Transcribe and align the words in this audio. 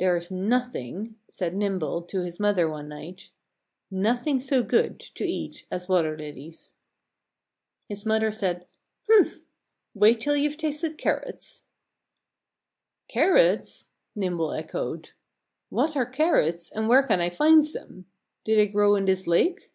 "There's 0.00 0.28
nothing," 0.28 1.20
said 1.28 1.54
Nimble 1.54 2.02
to 2.08 2.22
his 2.22 2.40
mother 2.40 2.68
one 2.68 2.88
night, 2.88 3.30
"nothing 3.92 4.40
so 4.40 4.60
good 4.64 4.98
to 5.14 5.24
eat 5.24 5.66
as 5.70 5.88
water 5.88 6.18
lilies." 6.18 6.78
His 7.88 8.04
mother 8.04 8.32
said, 8.32 8.66
"Humph! 9.08 9.44
Wait 9.94 10.20
till 10.20 10.34
you've 10.34 10.58
tasted 10.58 10.98
carrots!" 10.98 11.62
"Carrots!" 13.06 13.90
Nimble 14.16 14.50
echoed. 14.52 15.10
"What 15.68 15.94
are 15.96 16.06
carrots 16.06 16.68
and 16.72 16.88
where 16.88 17.04
can 17.04 17.20
I 17.20 17.30
find 17.30 17.64
some? 17.64 18.06
Do 18.42 18.56
they 18.56 18.66
grow 18.66 18.96
in 18.96 19.04
this 19.04 19.28
lake?" 19.28 19.70